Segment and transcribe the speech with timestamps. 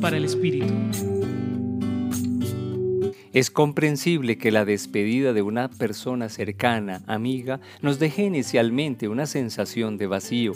[0.00, 0.74] Para el Espíritu.
[3.32, 9.98] Es comprensible que la despedida de una persona cercana, amiga, nos deje inicialmente una sensación
[9.98, 10.54] de vacío.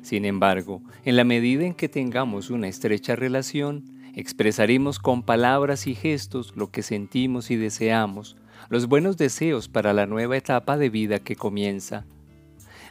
[0.00, 3.84] Sin embargo, en la medida en que tengamos una estrecha relación,
[4.14, 8.38] expresaremos con palabras y gestos lo que sentimos y deseamos,
[8.70, 12.06] los buenos deseos para la nueva etapa de vida que comienza.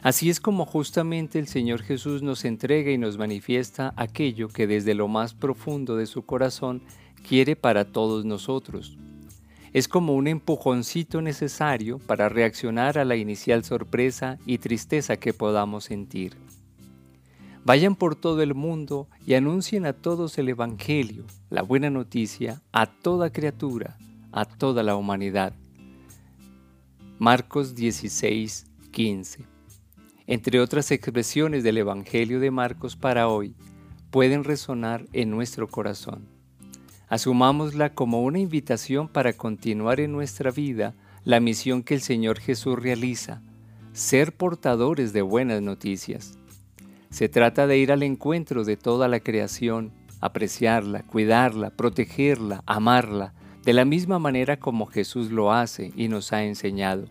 [0.02, 4.94] Así es como justamente el Señor Jesús nos entrega y nos manifiesta aquello que desde
[4.94, 6.82] lo más profundo de su corazón
[7.26, 8.96] quiere para todos nosotros.
[9.72, 15.84] Es como un empujoncito necesario para reaccionar a la inicial sorpresa y tristeza que podamos
[15.84, 16.36] sentir.
[17.64, 22.86] Vayan por todo el mundo y anuncien a todos el Evangelio, la buena noticia, a
[22.86, 23.98] toda criatura,
[24.32, 25.52] a toda la humanidad.
[27.18, 29.57] Marcos 16, 15
[30.28, 33.54] entre otras expresiones del Evangelio de Marcos para hoy,
[34.10, 36.28] pueden resonar en nuestro corazón.
[37.08, 42.78] Asumámosla como una invitación para continuar en nuestra vida la misión que el Señor Jesús
[42.78, 43.40] realiza,
[43.94, 46.38] ser portadores de buenas noticias.
[47.08, 53.32] Se trata de ir al encuentro de toda la creación, apreciarla, cuidarla, protegerla, amarla,
[53.64, 57.06] de la misma manera como Jesús lo hace y nos ha enseñado.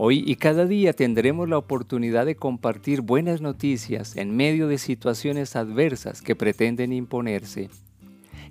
[0.00, 5.56] Hoy y cada día tendremos la oportunidad de compartir buenas noticias en medio de situaciones
[5.56, 7.68] adversas que pretenden imponerse.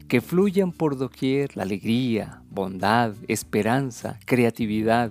[0.09, 5.09] Que fluyan por doquier la alegría, bondad, esperanza, creatividad,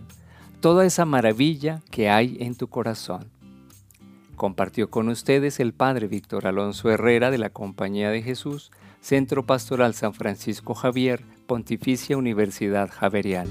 [0.61, 3.31] toda esa maravilla que hay en tu corazón.
[4.35, 9.95] Compartió con ustedes el Padre Víctor Alonso Herrera de la Compañía de Jesús, Centro Pastoral
[9.95, 13.51] San Francisco Javier, Pontificia Universidad Javeriana.